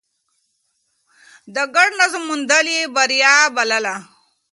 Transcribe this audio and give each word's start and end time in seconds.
د 1.55 1.57
ګډ 1.75 1.89
نظر 2.01 2.21
موندل 2.27 2.65
يې 2.75 2.81
بريا 2.95 3.35
بلله. 3.55 3.95